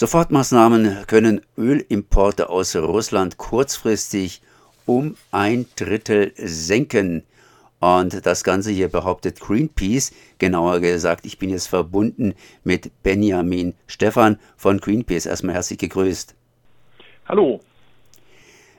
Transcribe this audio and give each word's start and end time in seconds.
Sofortmaßnahmen 0.00 1.06
können 1.08 1.42
Ölimporte 1.58 2.48
aus 2.48 2.74
Russland 2.74 3.36
kurzfristig 3.36 4.40
um 4.86 5.14
ein 5.30 5.66
Drittel 5.76 6.32
senken. 6.36 7.22
Und 7.80 8.24
das 8.24 8.42
Ganze 8.42 8.70
hier 8.70 8.88
behauptet 8.88 9.40
Greenpeace. 9.40 10.12
Genauer 10.38 10.80
gesagt, 10.80 11.26
ich 11.26 11.38
bin 11.38 11.50
jetzt 11.50 11.66
verbunden 11.66 12.32
mit 12.64 12.90
Benjamin 13.02 13.74
Stefan 13.86 14.38
von 14.56 14.80
Greenpeace. 14.80 15.26
Erstmal 15.26 15.54
herzlich 15.54 15.78
gegrüßt. 15.78 16.34
Hallo. 17.28 17.60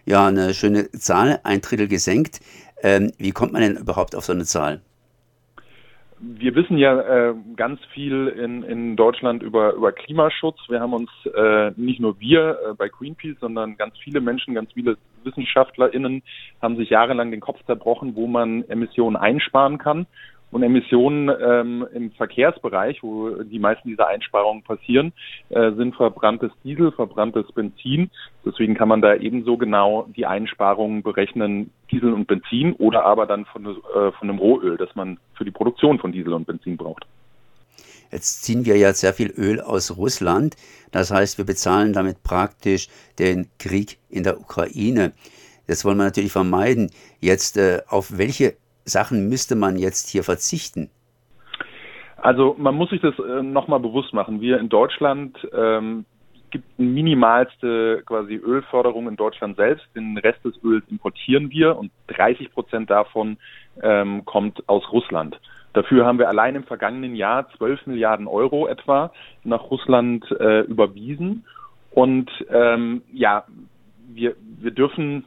Ja, 0.08 0.26
eine 0.26 0.56
schöne 0.56 0.90
Zahl, 0.94 1.40
ein 1.44 1.62
Drittel 1.62 1.88
gesenkt. 1.88 2.40
Ähm, 2.82 3.12
wie 3.20 3.32
kommt 3.32 3.54
man 3.54 3.62
denn 3.62 3.78
überhaupt 3.78 4.16
auf 4.16 4.26
so 4.26 4.34
eine 4.34 4.46
Zahl? 4.46 4.82
Wir 6.22 6.54
wissen 6.56 6.78
ja 6.78 7.00
äh, 7.02 7.34
ganz 7.56 7.80
viel 7.94 8.28
in, 8.28 8.62
in 8.64 8.96
Deutschland 8.96 9.42
über, 9.42 9.74
über 9.74 9.92
Klimaschutz. 9.92 10.58
Wir 10.68 10.80
haben 10.80 10.94
uns 10.94 11.10
äh, 11.34 11.72
nicht 11.76 12.00
nur 12.00 12.20
wir 12.20 12.60
äh, 12.64 12.74
bei 12.76 12.90
Greenpeace, 12.90 13.40
sondern 13.40 13.76
ganz 13.76 13.98
viele 13.98 14.22
Menschen, 14.22 14.54
ganz 14.54 14.72
viele 14.74 14.98
WissenschaftlerInnen 15.24 16.22
haben 16.62 16.78
sich 16.78 16.92
jahrelang 16.92 17.32
den 17.32 17.40
Kopf 17.40 17.60
zerbrochen, 17.66 18.16
wo 18.16 18.28
man 18.28 18.64
Emissionen 18.70 19.16
einsparen 19.16 19.80
kann. 19.80 20.06
Und 20.52 20.64
Emissionen 20.64 21.30
ähm, 21.30 21.88
im 21.94 22.12
Verkehrsbereich, 22.12 23.02
wo 23.02 23.30
die 23.44 23.60
meisten 23.60 23.88
dieser 23.88 24.08
Einsparungen 24.08 24.64
passieren, 24.64 25.14
äh, 25.50 25.72
sind 25.72 25.96
verbranntes 25.96 26.52
Diesel, 26.64 26.92
verbranntes 26.92 27.50
Benzin. 27.54 28.12
Deswegen 28.46 28.76
kann 28.76 28.90
man 28.90 29.02
da 29.02 29.16
ebenso 29.16 29.58
genau 29.58 30.08
die 30.16 30.26
Einsparungen 30.26 31.04
berechnen, 31.04 31.72
Diesel 31.90 32.14
und 32.14 32.28
Benzin 32.28 32.74
oder 32.74 33.06
aber 33.06 33.26
dann 33.28 33.46
von, 33.46 33.66
äh, 33.66 34.12
von 34.12 34.28
dem 34.28 34.40
Rohöl, 34.40 34.76
das 34.78 34.94
man 34.96 35.18
für 35.36 35.46
die 35.46 35.52
Produktion 35.52 36.00
von 36.00 36.12
Diesel 36.12 36.34
und 36.34 36.46
Benzin 36.46 36.76
braucht. 36.76 37.06
Jetzt 38.12 38.44
ziehen 38.44 38.66
wir 38.66 38.76
ja 38.76 38.94
sehr 38.94 39.14
viel 39.14 39.32
Öl 39.32 39.62
aus 39.62 39.96
Russland. 39.96 40.58
Das 40.92 41.12
heißt, 41.12 41.38
wir 41.38 41.46
bezahlen 41.46 41.94
damit 41.94 42.24
praktisch 42.24 42.90
den 43.20 43.48
Krieg 43.58 44.00
in 44.10 44.24
der 44.24 44.40
Ukraine. 44.40 45.14
Das 45.68 45.86
wollen 45.86 45.98
wir 45.98 46.04
natürlich 46.04 46.34
vermeiden. 46.34 46.92
Jetzt, 47.22 47.56
äh, 47.56 47.82
auf 47.88 48.18
welche 48.18 48.58
Sachen 48.86 49.30
müsste 49.30 49.56
man 49.56 49.78
jetzt 49.78 50.10
hier 50.10 50.24
verzichten? 50.24 50.90
Also 52.18 52.56
man 52.58 52.76
muss 52.76 52.90
sich 52.92 53.02
das 53.02 53.16
äh, 53.18 53.42
nochmal 53.42 53.80
bewusst 53.80 54.14
machen. 54.14 54.42
Wir 54.42 54.60
in 54.60 54.70
Deutschland 54.70 55.38
ähm, 55.54 56.06
gibt 56.52 56.78
minimalste 56.78 58.04
quasi 58.06 58.36
Ölförderung 58.36 59.08
in 59.08 59.16
Deutschland 59.16 59.56
selbst. 59.56 59.86
Den 59.96 60.18
Rest 60.18 60.44
des 60.46 60.54
Öls 60.64 60.84
importieren 60.90 61.50
wir 61.50 61.78
und 61.78 61.92
30 62.08 62.52
Prozent 62.52 62.90
davon 62.90 63.38
ähm, 63.82 64.24
kommt 64.26 64.68
aus 64.70 64.84
Russland. 64.92 65.40
Dafür 65.74 66.06
haben 66.06 66.20
wir 66.20 66.28
allein 66.28 66.56
im 66.56 66.64
vergangenen 66.64 67.16
Jahr 67.16 67.50
12 67.58 67.88
Milliarden 67.88 68.28
Euro 68.28 68.68
etwa 68.68 69.12
nach 69.44 69.72
Russland 69.72 70.30
äh, 70.40 70.62
überwiesen. 70.62 71.46
Und 71.92 72.30
ähm, 72.50 73.02
ja, 73.12 73.46
wir, 74.14 74.36
wir 74.60 74.72
dürfen 74.72 75.26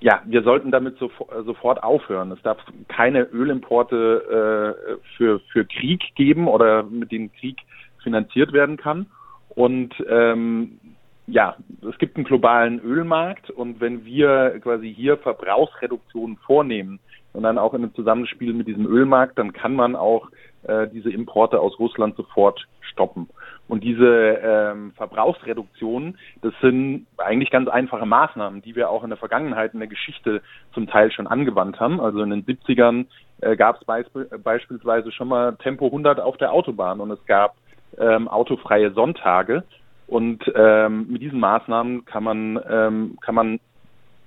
ja, 0.00 0.22
wir 0.26 0.42
sollten 0.42 0.70
damit 0.70 0.98
so, 0.98 1.10
sofort 1.44 1.82
aufhören. 1.82 2.30
Es 2.30 2.42
darf 2.42 2.58
keine 2.88 3.22
Ölimporte 3.22 4.76
äh, 4.88 5.06
für, 5.16 5.40
für 5.52 5.64
Krieg 5.64 6.02
geben 6.14 6.46
oder 6.46 6.84
mit 6.84 7.10
dem 7.10 7.32
Krieg 7.32 7.58
finanziert 8.02 8.52
werden 8.52 8.76
kann. 8.76 9.06
Und 9.48 9.94
ähm, 10.08 10.78
ja, 11.26 11.56
es 11.88 11.98
gibt 11.98 12.16
einen 12.16 12.24
globalen 12.24 12.80
Ölmarkt 12.80 13.50
und 13.50 13.80
wenn 13.80 14.04
wir 14.04 14.60
quasi 14.60 14.92
hier 14.94 15.18
Verbrauchsreduktionen 15.18 16.36
vornehmen 16.38 17.00
und 17.32 17.42
dann 17.42 17.58
auch 17.58 17.74
in 17.74 17.82
einem 17.82 17.94
Zusammenspiel 17.94 18.54
mit 18.54 18.68
diesem 18.68 18.86
Ölmarkt, 18.86 19.38
dann 19.38 19.52
kann 19.52 19.74
man 19.74 19.96
auch 19.96 20.28
äh, 20.62 20.86
diese 20.88 21.10
Importe 21.10 21.60
aus 21.60 21.78
Russland 21.78 22.16
sofort 22.16 22.66
stoppen. 22.80 23.28
Und 23.68 23.84
diese 23.84 24.40
ähm, 24.42 24.92
Verbrauchsreduktionen, 24.96 26.18
das 26.40 26.54
sind 26.62 27.06
eigentlich 27.18 27.50
ganz 27.50 27.68
einfache 27.68 28.06
Maßnahmen, 28.06 28.62
die 28.62 28.74
wir 28.74 28.88
auch 28.88 29.04
in 29.04 29.10
der 29.10 29.18
Vergangenheit 29.18 29.74
in 29.74 29.80
der 29.80 29.88
Geschichte 29.88 30.40
zum 30.72 30.86
Teil 30.88 31.12
schon 31.12 31.26
angewandt 31.26 31.78
haben. 31.78 32.00
Also 32.00 32.22
in 32.22 32.30
den 32.30 32.44
70ern 32.46 33.06
äh, 33.42 33.56
gab 33.56 33.76
es 33.76 33.84
beisp 33.84 34.16
beispielsweise 34.42 35.12
schon 35.12 35.28
mal 35.28 35.56
Tempo 35.56 35.86
100 35.86 36.18
auf 36.18 36.38
der 36.38 36.52
Autobahn 36.52 37.00
und 37.00 37.10
es 37.10 37.24
gab 37.26 37.56
ähm, 37.98 38.26
autofreie 38.26 38.92
Sonntage. 38.92 39.64
Und 40.06 40.50
ähm, 40.54 41.06
mit 41.10 41.20
diesen 41.20 41.38
Maßnahmen 41.38 42.06
kann 42.06 42.24
man, 42.24 42.58
ähm, 42.68 43.18
kann 43.20 43.34
man 43.34 43.60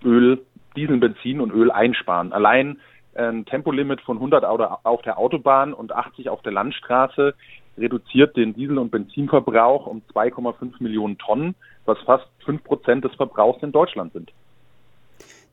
Öl, 0.03 0.39
Diesel, 0.75 0.97
Benzin 0.97 1.41
und 1.41 1.51
Öl 1.51 1.71
einsparen. 1.71 2.31
Allein 2.31 2.79
ein 3.15 3.45
Tempolimit 3.45 3.99
von 4.01 4.17
100 4.17 4.45
auf 4.45 5.01
der 5.01 5.17
Autobahn 5.17 5.73
und 5.73 5.91
80 5.91 6.29
auf 6.29 6.41
der 6.43 6.53
Landstraße 6.53 7.33
reduziert 7.77 8.35
den 8.37 8.53
Diesel- 8.53 8.77
und 8.77 8.91
Benzinverbrauch 8.91 9.87
um 9.87 10.01
2,5 10.13 10.73
Millionen 10.79 11.17
Tonnen, 11.17 11.55
was 11.85 11.97
fast 12.05 12.27
5 12.45 12.63
Prozent 12.63 13.05
des 13.05 13.13
Verbrauchs 13.15 13.63
in 13.63 13.71
Deutschland 13.71 14.13
sind. 14.13 14.31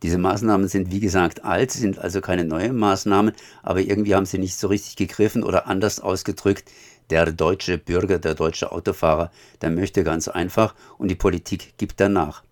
Diese 0.03 0.19
Maßnahmen 0.19 0.69
sind 0.69 0.93
wie 0.93 1.01
gesagt 1.01 1.45
alt, 1.45 1.73
sind 1.73 1.99
also 1.99 2.21
keine 2.21 2.45
neuen 2.45 2.77
Maßnahmen, 2.77 3.33
aber 3.65 3.81
irgendwie 3.81 4.15
haben 4.15 4.27
sie 4.27 4.39
nicht 4.39 4.55
so 4.55 4.69
richtig 4.69 4.97
gegriffen 4.97 5.43
oder 5.43 5.67
anders 5.67 6.01
ausgedrückt. 6.01 6.71
Der 7.11 7.33
deutsche 7.33 7.79
Bürger, 7.79 8.19
der 8.19 8.35
deutsche 8.35 8.71
Autofahrer, 8.71 9.31
der 9.61 9.71
möchte 9.71 10.05
ganz 10.05 10.29
einfach 10.29 10.75
und 10.99 11.11
die 11.11 11.17
Politik 11.17 11.77
gibt 11.79 12.01
danach. 12.01 12.43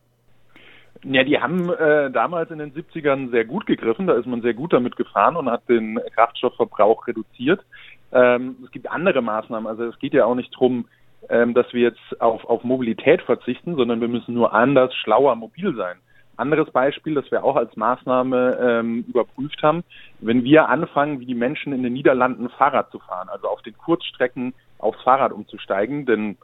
Ja, 1.05 1.23
die 1.23 1.39
haben 1.39 1.71
äh, 1.71 2.11
damals 2.11 2.51
in 2.51 2.59
den 2.59 2.73
70ern 2.73 3.31
sehr 3.31 3.45
gut 3.45 3.67
gegriffen. 3.67 4.09
Da 4.09 4.15
ist 4.15 4.27
man 4.27 4.43
sehr 4.43 4.55
gut 4.55 4.73
damit 4.73 4.97
gefahren 4.97 5.37
und 5.37 5.49
hat 5.49 5.69
den 5.69 6.01
Kraftstoffverbrauch 6.15 7.07
reduziert. 7.07 7.61
Ähm, 8.13 8.57
es 8.65 8.71
gibt 8.71 8.91
andere 8.91 9.23
Maßnahmen. 9.23 9.67
Also 9.67 9.85
es 9.85 9.99
geht 9.99 10.15
ja 10.15 10.25
auch 10.25 10.35
nicht 10.35 10.53
darum, 10.55 10.87
ähm, 11.29 11.55
dass 11.55 11.73
wir 11.73 11.83
jetzt 11.83 12.21
auf, 12.21 12.45
auf 12.45 12.63
Mobilität 12.65 13.23
verzichten, 13.23 13.77
sondern 13.77 14.01
wir 14.01 14.09
müssen 14.09 14.35
nur 14.35 14.53
anders, 14.53 14.95
schlauer 14.95 15.35
mobil 15.35 15.75
sein. 15.75 15.97
Anderes 16.37 16.71
Beispiel, 16.71 17.15
das 17.15 17.31
wir 17.31 17.43
auch 17.45 17.57
als 17.57 17.75
Maßnahme 17.77 18.59
ähm, 18.61 19.05
überprüft 19.09 19.63
haben, 19.63 19.85
wenn 20.21 20.45
wir 20.45 20.69
anfangen, 20.69 21.19
wie 21.19 21.27
die 21.27 21.35
Menschen 21.35 21.73
in 21.73 21.83
den 21.83 21.95
Niederlanden 21.95 22.51
Fahrrad 22.51 22.91
zu 22.91 22.99
fahren, 22.99 23.31
also 23.31 23.49
auf 23.49 23.63
den 23.63 23.77
Kurzstrecken 23.79 24.53
aufs 24.79 25.03
Fahrrad 25.03 25.33
umzusteigen, 25.33 26.05
denn 26.05 26.37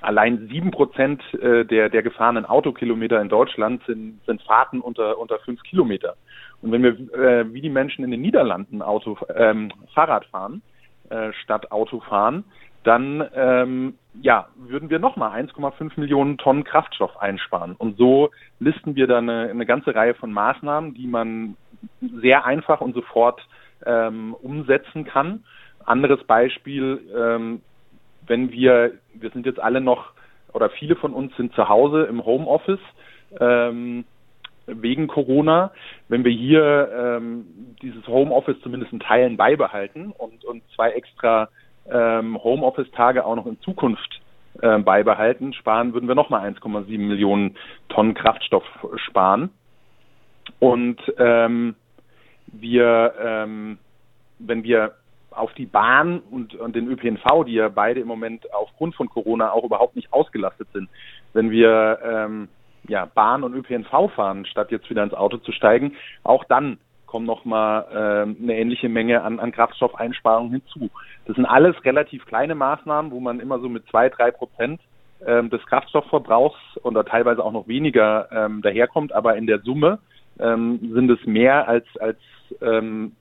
allein 0.00 0.46
sieben 0.48 0.70
Prozent 0.70 1.22
äh, 1.34 1.64
der, 1.64 1.88
der 1.88 2.02
gefahrenen 2.02 2.44
Autokilometer 2.44 3.20
in 3.20 3.28
Deutschland 3.28 3.82
sind, 3.86 4.20
sind 4.26 4.42
Fahrten 4.42 4.80
unter, 4.80 5.18
unter 5.18 5.40
fünf 5.40 5.60
Kilometer. 5.64 6.14
Und 6.62 6.70
wenn 6.70 6.82
wir 6.82 6.92
äh, 7.14 7.52
wie 7.52 7.60
die 7.60 7.70
Menschen 7.70 8.04
in 8.04 8.12
den 8.12 8.22
Niederlanden 8.22 8.80
Auto, 8.80 9.18
ähm, 9.34 9.72
Fahrrad 9.92 10.24
fahren, 10.26 10.62
äh, 11.10 11.32
statt 11.42 11.72
Auto 11.72 12.00
fahren, 12.00 12.44
dann 12.84 13.28
ähm, 13.34 13.98
ja, 14.22 14.46
würden 14.54 14.90
wir 14.90 15.00
nochmal 15.00 15.40
1,5 15.42 15.98
Millionen 15.98 16.38
Tonnen 16.38 16.62
Kraftstoff 16.62 17.16
einsparen. 17.20 17.74
Und 17.76 17.98
so 17.98 18.30
listen 18.60 18.94
wir 18.94 19.06
dann 19.08 19.28
eine, 19.28 19.50
eine 19.50 19.66
ganze 19.66 19.94
Reihe 19.94 20.14
von 20.14 20.32
Maßnahmen, 20.32 20.94
die 20.94 21.08
man 21.08 21.56
sehr 22.00 22.44
einfach 22.44 22.80
und 22.80 22.94
sofort 22.94 23.40
ähm, 23.84 24.34
umsetzen 24.34 25.04
kann. 25.04 25.44
Anderes 25.84 26.22
Beispiel, 26.24 27.00
ähm, 27.16 27.60
wenn 28.26 28.52
wir, 28.52 28.92
wir 29.14 29.30
sind 29.30 29.46
jetzt 29.46 29.60
alle 29.60 29.80
noch, 29.80 30.12
oder 30.52 30.70
viele 30.70 30.96
von 30.96 31.12
uns 31.12 31.36
sind 31.36 31.54
zu 31.54 31.68
Hause 31.68 32.04
im 32.04 32.24
Homeoffice, 32.24 32.80
ähm, 33.40 34.04
wegen 34.66 35.06
Corona, 35.06 35.72
wenn 36.08 36.24
wir 36.24 36.32
hier 36.32 36.90
ähm, 36.92 37.46
dieses 37.82 38.06
Homeoffice 38.06 38.60
zumindest 38.62 38.92
in 38.92 39.00
Teilen 39.00 39.36
beibehalten 39.36 40.12
und, 40.12 40.44
und 40.44 40.62
zwei 40.74 40.90
extra 40.90 41.48
ähm, 41.90 42.42
Homeoffice-Tage 42.42 43.24
auch 43.24 43.36
noch 43.36 43.46
in 43.46 43.60
Zukunft 43.60 44.20
äh, 44.62 44.78
beibehalten, 44.78 45.52
sparen, 45.52 45.92
würden 45.94 46.08
wir 46.08 46.14
nochmal 46.14 46.48
1,7 46.48 46.98
Millionen 46.98 47.56
Tonnen 47.88 48.14
Kraftstoff 48.14 48.64
sparen. 48.96 49.50
Und 50.58 51.00
ähm, 51.18 51.74
wir, 52.46 53.14
ähm, 53.20 53.78
wenn 54.38 54.62
wir 54.62 54.94
auf 55.30 55.52
die 55.54 55.66
Bahn 55.66 56.20
und, 56.30 56.54
und 56.54 56.74
den 56.74 56.88
ÖPNV, 56.88 57.44
die 57.46 57.54
ja 57.54 57.68
beide 57.68 58.00
im 58.00 58.08
Moment 58.08 58.52
aufgrund 58.54 58.94
von 58.94 59.08
Corona 59.08 59.52
auch 59.52 59.64
überhaupt 59.64 59.94
nicht 59.94 60.12
ausgelastet 60.12 60.68
sind, 60.72 60.88
wenn 61.34 61.50
wir 61.50 61.98
ähm, 62.02 62.48
ja, 62.88 63.06
Bahn 63.06 63.44
und 63.44 63.54
ÖPNV 63.54 64.10
fahren, 64.14 64.46
statt 64.46 64.70
jetzt 64.70 64.88
wieder 64.90 65.02
ins 65.02 65.14
Auto 65.14 65.38
zu 65.38 65.52
steigen, 65.52 65.94
auch 66.22 66.44
dann 66.44 66.78
kommt 67.06 67.26
noch 67.26 67.44
mal 67.44 67.86
äh, 67.90 68.42
eine 68.42 68.58
ähnliche 68.58 68.88
Menge 68.88 69.22
an, 69.22 69.38
an 69.38 69.52
Kraftstoffeinsparungen 69.52 70.52
hinzu. 70.52 70.90
Das 71.26 71.36
sind 71.36 71.46
alles 71.46 71.76
relativ 71.84 72.26
kleine 72.26 72.54
Maßnahmen, 72.54 73.10
wo 73.10 73.20
man 73.20 73.40
immer 73.40 73.58
so 73.60 73.68
mit 73.68 73.88
zwei, 73.88 74.08
drei 74.08 74.30
Prozent 74.30 74.80
ähm, 75.24 75.48
des 75.50 75.64
Kraftstoffverbrauchs 75.66 76.58
oder 76.82 77.04
teilweise 77.04 77.42
auch 77.42 77.52
noch 77.52 77.68
weniger 77.68 78.28
ähm, 78.32 78.60
daherkommt, 78.60 79.12
aber 79.12 79.36
in 79.36 79.46
der 79.46 79.60
Summe 79.60 79.98
ähm, 80.38 80.78
sind 80.92 81.10
es 81.10 81.24
mehr 81.26 81.68
als 81.68 81.86
als 81.98 82.18
ähm, 82.60 83.12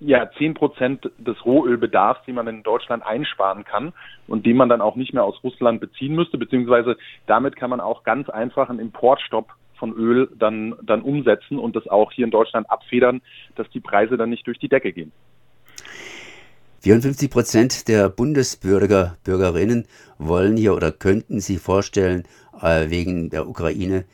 ja, 0.00 0.30
zehn 0.38 0.54
Prozent 0.54 1.10
des 1.18 1.44
Rohölbedarfs, 1.44 2.24
den 2.26 2.36
man 2.36 2.46
in 2.46 2.62
Deutschland 2.62 3.04
einsparen 3.04 3.64
kann 3.64 3.92
und 4.26 4.46
den 4.46 4.56
man 4.56 4.68
dann 4.68 4.80
auch 4.80 4.96
nicht 4.96 5.12
mehr 5.12 5.24
aus 5.24 5.42
Russland 5.42 5.80
beziehen 5.80 6.14
müsste, 6.14 6.38
beziehungsweise 6.38 6.96
damit 7.26 7.56
kann 7.56 7.70
man 7.70 7.80
auch 7.80 8.04
ganz 8.04 8.28
einfach 8.28 8.70
einen 8.70 8.78
Importstopp 8.78 9.48
von 9.76 9.92
Öl 9.92 10.28
dann, 10.36 10.74
dann 10.82 11.02
umsetzen 11.02 11.58
und 11.58 11.76
das 11.76 11.86
auch 11.88 12.12
hier 12.12 12.24
in 12.24 12.30
Deutschland 12.30 12.70
abfedern, 12.70 13.22
dass 13.56 13.68
die 13.70 13.80
Preise 13.80 14.16
dann 14.16 14.30
nicht 14.30 14.46
durch 14.46 14.58
die 14.58 14.68
Decke 14.68 14.92
gehen. 14.92 15.12
54 16.80 17.30
Prozent 17.30 17.88
der 17.88 18.08
Bundesbürger, 18.08 19.16
Bürgerinnen 19.24 19.86
wollen 20.18 20.56
hier 20.56 20.74
oder 20.74 20.92
könnten 20.92 21.40
sich 21.40 21.58
vorstellen, 21.58 22.24
äh, 22.60 22.88
wegen 22.88 23.30
der 23.30 23.48
Ukraine, 23.48 24.04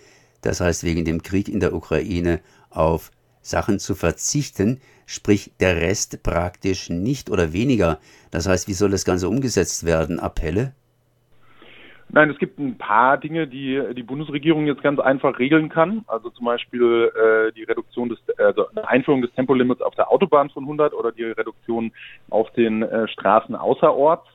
das 0.40 0.60
heißt 0.60 0.84
wegen 0.84 1.04
dem 1.04 1.22
Krieg 1.22 1.48
in 1.48 1.60
der 1.60 1.74
Ukraine, 1.74 2.40
auf 2.70 3.10
Sachen 3.44 3.78
zu 3.78 3.94
verzichten, 3.94 4.80
sprich 5.06 5.52
der 5.60 5.76
Rest 5.76 6.22
praktisch 6.22 6.90
nicht 6.90 7.30
oder 7.30 7.52
weniger. 7.52 7.98
Das 8.30 8.48
heißt, 8.48 8.68
wie 8.68 8.72
soll 8.72 8.90
das 8.90 9.04
Ganze 9.04 9.28
umgesetzt 9.28 9.84
werden? 9.84 10.18
Appelle? 10.18 10.72
Nein, 12.10 12.30
es 12.30 12.38
gibt 12.38 12.58
ein 12.58 12.78
paar 12.78 13.18
Dinge, 13.18 13.46
die 13.48 13.82
die 13.94 14.02
Bundesregierung 14.02 14.66
jetzt 14.66 14.82
ganz 14.82 15.00
einfach 15.00 15.38
regeln 15.38 15.68
kann. 15.68 16.04
Also 16.06 16.30
zum 16.30 16.46
Beispiel 16.46 17.10
äh, 17.12 17.52
die 17.52 17.64
Reduktion 17.64 18.08
des, 18.08 18.18
also 18.38 18.66
Einführung 18.86 19.20
des 19.22 19.32
Tempolimits 19.32 19.82
auf 19.82 19.94
der 19.94 20.10
Autobahn 20.10 20.50
von 20.50 20.64
100 20.64 20.94
oder 20.94 21.12
die 21.12 21.24
Reduktion 21.24 21.92
auf 22.30 22.50
den 22.52 22.82
äh, 22.82 23.08
Straßen 23.08 23.56
außerorts. 23.56 24.26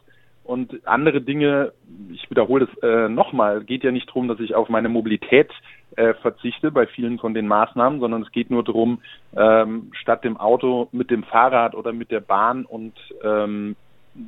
Und 0.44 0.85
andere 0.88 1.21
Dinge, 1.21 1.73
ich 2.12 2.29
wiederhole 2.29 2.65
das 2.65 2.83
äh, 2.83 3.07
nochmal, 3.07 3.63
geht 3.63 3.83
ja 3.83 3.91
nicht 3.91 4.09
darum, 4.09 4.27
dass 4.27 4.39
ich 4.39 4.55
auf 4.55 4.67
meine 4.67 4.89
Mobilität 4.89 5.51
äh, 5.95 6.13
verzichte 6.15 6.71
bei 6.71 6.88
vielen 6.88 7.19
von 7.19 7.33
den 7.33 7.47
Maßnahmen, 7.47 8.00
sondern 8.00 8.21
es 8.21 8.31
geht 8.31 8.50
nur 8.50 8.63
darum, 8.63 9.00
ähm, 9.36 9.91
statt 9.94 10.24
dem 10.24 10.38
Auto 10.38 10.88
mit 10.91 11.09
dem 11.12 11.24
Fahrrad 11.24 11.75
oder 11.75 11.94
mit 11.94 12.12
der 12.12 12.21
Bahn 12.21 12.65
und 12.65 12.94
ähm, 13.24 13.75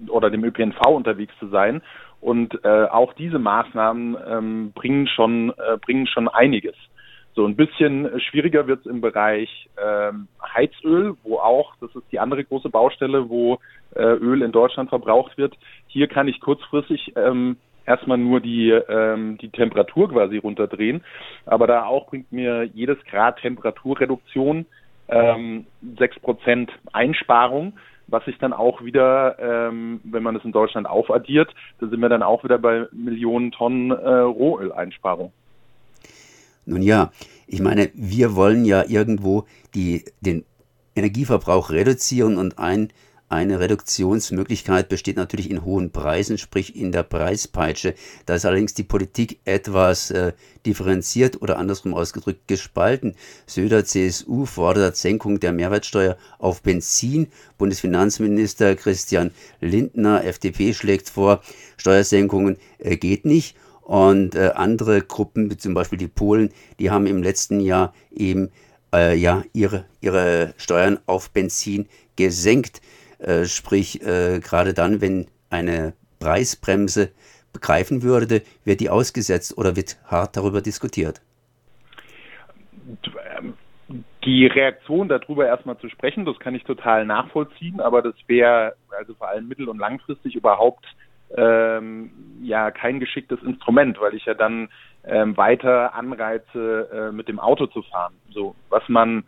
oder 0.08 0.30
dem 0.30 0.44
ÖPNV 0.44 0.80
unterwegs 0.88 1.34
zu 1.40 1.48
sein. 1.48 1.81
Und 2.19 2.63
äh, 2.63 2.86
auch 2.86 3.13
diese 3.13 3.40
Maßnahmen 3.40 4.18
ähm, 4.28 4.72
bringen 4.74 5.08
schon 5.08 5.52
äh, 5.52 5.78
bringen 5.78 6.08
schon 6.08 6.28
einiges. 6.28 6.75
So 7.34 7.46
ein 7.46 7.56
bisschen 7.56 8.19
schwieriger 8.19 8.68
wird 8.68 8.81
es 8.81 8.86
im 8.86 9.00
Bereich 9.00 9.69
ähm, 9.81 10.28
Heizöl, 10.54 11.16
wo 11.24 11.38
auch, 11.38 11.75
das 11.80 11.96
ist 11.96 12.12
die 12.12 12.19
andere 12.19 12.44
große 12.44 12.69
Baustelle, 12.69 13.30
wo 13.30 13.60
äh, 13.96 14.04
Öl 14.04 14.42
in 14.42 14.52
Deutschland 14.52 14.90
verbraucht 14.90 15.38
wird. 15.38 15.56
Hier 15.88 16.08
kann 16.08 16.28
ich 16.28 16.42
kurzfristig 16.42 17.13
ähm, 17.16 17.56
erstmal 17.86 18.18
nur 18.18 18.39
die, 18.39 18.69
ähm, 18.69 19.38
die 19.38 19.50
Temperatur 19.50 20.10
quasi 20.10 20.38
runterdrehen. 20.38 21.04
Aber 21.45 21.68
da 21.68 21.86
auch 21.86 22.07
bringt 22.07 22.31
mir 22.31 22.63
jedes 22.63 22.98
Grad 23.06 23.39
Temperaturreduktion 23.39 24.66
ähm, 25.10 25.66
6% 25.98 26.69
Einsparung 26.94 27.74
was 28.12 28.25
sich 28.25 28.38
dann 28.39 28.54
auch 28.54 28.83
wieder, 28.83 29.38
ähm, 29.39 30.01
wenn 30.04 30.24
man 30.24 30.36
es 30.36 30.44
in 30.44 30.51
Deutschland 30.51 30.88
aufaddiert, 30.88 31.54
da 31.80 31.88
sind 31.88 32.00
wir 32.00 32.10
dann 32.10 32.24
auch 32.24 32.44
wieder 32.44 32.60
bei 32.60 32.88
Millionen 32.92 33.51
Tonnen 33.51 33.92
äh, 33.92 34.10
Rohöleinsparung. 34.10 35.31
Nun 36.66 36.81
ja, 36.81 37.12
ich 37.48 37.62
meine, 37.62 37.89
wir 37.94 38.36
wollen 38.36 38.66
ja 38.66 38.84
irgendwo 38.88 39.45
die, 39.74 40.04
den 40.19 40.45
Energieverbrauch 40.95 41.72
reduzieren 41.72 42.38
und 42.38 42.60
ein 42.60 42.89
eine 43.31 43.60
Reduktionsmöglichkeit 43.60 44.89
besteht 44.89 45.16
natürlich 45.16 45.50
in 45.50 45.63
hohen 45.63 45.92
Preisen, 45.92 46.38
sprich 46.38 46.75
in 46.75 46.92
der 46.92 47.04
Preispeitsche. 47.04 47.95
Da 48.25 48.36
ist 48.36 48.45
allerdings 48.45 48.74
die 48.74 48.83
Politik 48.83 49.39
etwas 49.45 50.12
äh, 50.12 50.33
differenziert 50.66 51.42
oder 51.42 51.57
andersrum 51.57 51.94
ausgedrückt 51.94 52.48
gespalten. 52.48 53.16
Söder 53.45 53.86
CSU 53.86 54.45
fordert 54.45 54.98
Senkung 54.98 55.39
der 55.39 55.54
Mehrwertsteuer 55.54 56.18
auf 56.39 56.62
Benzin. 56.62 57.28
Bundesfinanzminister 57.57 58.75
Christian 58.75 59.31
Lindner, 59.62 60.25
FDP, 60.25 60.74
schlägt 60.74 61.10
vor, 61.10 61.42
Steuersenkungen 61.77 62.57
äh, 62.80 62.98
geht 62.98 63.25
nicht. 63.25 63.56
Und 63.81 64.36
äh, 64.36 64.51
andere 64.56 65.01
Gruppen, 65.01 65.50
wie 65.50 65.57
zum 65.57 65.74
Beispiel 65.74 65.98
die 65.98 66.07
Polen, 66.07 66.50
die 66.80 66.92
haben 66.92 67.07
im 67.07 67.24
letzten 67.24 67.60
Jahr 67.60 67.94
eben 68.13 68.51
äh, 68.94 69.16
ja, 69.16 69.44
ihre, 69.54 69.86
ihre 70.01 70.54
Steuern 70.57 71.00
auf 71.06 71.31
Benzin 71.31 71.88
gesenkt. 72.16 72.81
Äh, 73.22 73.46
sprich, 73.46 74.02
äh, 74.02 74.40
gerade 74.40 74.74
dann, 74.74 75.00
wenn 75.00 75.28
eine 75.50 75.94
Preisbremse 76.20 77.12
begreifen 77.54 78.02
würde, 78.02 78.42
wird 78.66 78.80
die 78.80 78.90
ausgesetzt 78.90 79.58
oder 79.58 79.76
wird 79.76 79.98
hart 80.06 80.38
darüber 80.38 80.62
diskutiert? 80.62 81.22
Die 84.24 84.48
Reaktion 84.48 85.08
darüber 85.08 85.46
erstmal 85.46 85.78
zu 85.78 85.90
sprechen, 85.90 86.26
das 86.26 86.40
kann 86.40 86.56
ich 86.56 86.64
total 86.64 87.06
nachvollziehen, 87.06 87.80
aber 87.80 88.02
das 88.02 88.16
wäre 88.28 88.76
also 88.98 89.14
vor 89.14 89.28
allem 89.28 89.48
mittel- 89.48 89.70
und 89.70 89.78
langfristig 89.78 90.36
überhaupt 90.36 90.86
ähm, 91.38 92.12
ja 92.42 92.72
kein 92.72 93.00
geschicktes 93.00 93.42
Instrument, 93.44 94.00
weil 94.02 94.16
ich 94.16 94.26
ja 94.26 94.34
dann 94.34 94.70
ähm, 95.04 95.38
weiter 95.38 95.94
anreize, 95.94 96.90
äh, 96.92 97.12
mit 97.12 97.28
dem 97.28 97.40
Auto 97.40 97.68
zu 97.68 97.82
fahren. 97.84 98.14
So, 98.32 98.56
was 98.70 98.88
man 98.88 99.24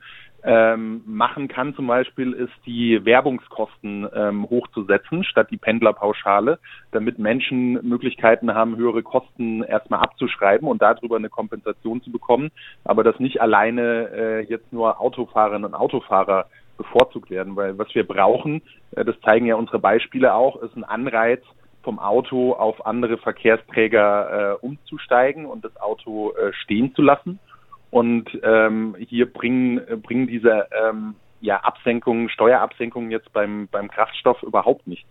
ähm, 0.45 1.01
machen 1.05 1.47
kann 1.47 1.73
zum 1.75 1.87
Beispiel, 1.87 2.33
ist 2.33 2.53
die 2.65 3.03
Werbungskosten 3.05 4.07
ähm, 4.13 4.49
hochzusetzen 4.49 5.23
statt 5.23 5.47
die 5.51 5.57
Pendlerpauschale, 5.57 6.59
damit 6.91 7.17
Menschen 7.19 7.73
Möglichkeiten 7.87 8.53
haben, 8.53 8.75
höhere 8.75 9.03
Kosten 9.03 9.63
erstmal 9.63 10.01
abzuschreiben 10.01 10.67
und 10.67 10.81
darüber 10.81 11.15
eine 11.15 11.29
Kompensation 11.29 12.01
zu 12.01 12.11
bekommen, 12.11 12.51
aber 12.83 13.03
dass 13.03 13.19
nicht 13.19 13.41
alleine 13.41 14.09
äh, 14.13 14.39
jetzt 14.41 14.71
nur 14.73 14.99
Autofahrerinnen 14.99 15.65
und 15.65 15.75
Autofahrer 15.75 16.47
bevorzugt 16.77 17.29
werden, 17.29 17.55
weil 17.55 17.77
was 17.77 17.93
wir 17.95 18.05
brauchen, 18.05 18.61
äh, 18.95 19.05
das 19.05 19.19
zeigen 19.21 19.45
ja 19.45 19.55
unsere 19.55 19.79
Beispiele 19.79 20.33
auch, 20.33 20.61
ist 20.61 20.75
ein 20.75 20.83
Anreiz, 20.83 21.41
vom 21.83 21.99
Auto 21.99 22.53
auf 22.53 22.85
andere 22.85 23.17
Verkehrsträger 23.17 24.57
äh, 24.61 24.65
umzusteigen 24.65 25.45
und 25.45 25.65
das 25.65 25.75
Auto 25.77 26.31
äh, 26.31 26.53
stehen 26.53 26.95
zu 26.95 27.01
lassen. 27.01 27.39
Und 27.93 28.25
ähm, 28.41 28.95
hier 28.97 29.31
bringen, 29.31 29.79
bringen 30.01 30.25
diese 30.25 30.67
ähm, 30.83 31.13
ja, 31.41 31.57
Absenkungen, 31.57 32.27
Steuerabsenkungen 32.27 33.11
jetzt 33.11 33.31
beim, 33.33 33.67
beim 33.71 33.87
Kraftstoff 33.87 34.41
überhaupt 34.41 34.87
nicht. 34.87 35.05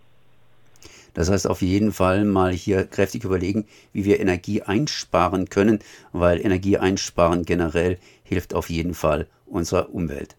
Das 1.13 1.31
heißt 1.31 1.49
auf 1.49 1.61
jeden 1.61 1.93
Fall 1.93 2.25
mal 2.25 2.51
hier 2.51 2.85
kräftig 2.85 3.23
überlegen, 3.23 3.67
wie 3.93 4.03
wir 4.03 4.19
Energie 4.19 4.63
einsparen 4.63 5.47
können, 5.47 5.79
weil 6.11 6.45
Energie 6.45 6.77
einsparen 6.77 7.45
generell 7.45 7.99
hilft 8.25 8.53
auf 8.53 8.69
jeden 8.69 8.95
Fall 8.95 9.27
unserer 9.45 9.93
Umwelt. 9.93 10.35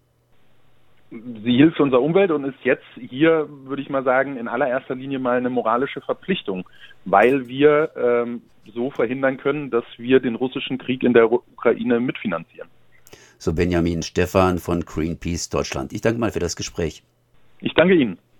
Sie 1.10 1.56
hilft 1.56 1.78
unserer 1.80 2.02
Umwelt 2.02 2.30
und 2.30 2.44
ist 2.44 2.58
jetzt 2.64 2.84
hier, 2.96 3.48
würde 3.48 3.82
ich 3.82 3.88
mal 3.88 4.02
sagen, 4.02 4.36
in 4.36 4.48
allererster 4.48 4.94
Linie 4.94 5.18
mal 5.18 5.36
eine 5.36 5.50
moralische 5.50 6.00
Verpflichtung, 6.00 6.68
weil 7.04 7.46
wir 7.46 7.90
ähm, 7.96 8.42
so 8.72 8.90
verhindern 8.90 9.36
können, 9.36 9.70
dass 9.70 9.84
wir 9.96 10.20
den 10.20 10.34
russischen 10.34 10.78
Krieg 10.78 11.02
in 11.02 11.12
der 11.12 11.30
Ukraine 11.30 12.00
mitfinanzieren. 12.00 12.68
So 13.38 13.52
Benjamin 13.52 14.02
Stephan 14.02 14.58
von 14.58 14.84
Greenpeace 14.84 15.50
Deutschland. 15.50 15.92
Ich 15.92 16.00
danke 16.00 16.18
mal 16.18 16.32
für 16.32 16.40
das 16.40 16.56
Gespräch. 16.56 17.02
Ich 17.60 17.74
danke 17.74 17.94
Ihnen. 17.94 18.18